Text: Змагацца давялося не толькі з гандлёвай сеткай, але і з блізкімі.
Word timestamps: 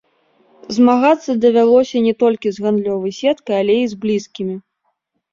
Змагацца 0.75 1.33
давялося 1.43 1.97
не 2.05 2.13
толькі 2.23 2.51
з 2.55 2.63
гандлёвай 2.67 3.13
сеткай, 3.19 3.55
але 3.65 3.75
і 3.83 3.91
з 3.93 3.99
блізкімі. 4.07 4.55